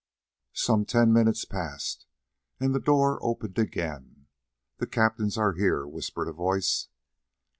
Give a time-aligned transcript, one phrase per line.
[0.55, 2.07] Some ten minutes passed
[2.59, 4.25] and the door opened again.
[4.77, 6.87] "The captains are here," whispered a voice.